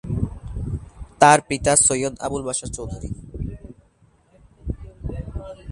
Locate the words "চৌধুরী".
2.77-3.09